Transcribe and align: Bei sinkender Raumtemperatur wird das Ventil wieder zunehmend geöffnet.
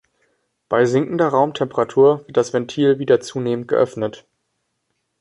Bei 0.67 0.85
sinkender 0.85 1.27
Raumtemperatur 1.27 2.23
wird 2.25 2.35
das 2.35 2.53
Ventil 2.53 2.97
wieder 2.97 3.19
zunehmend 3.19 3.67
geöffnet. 3.67 4.25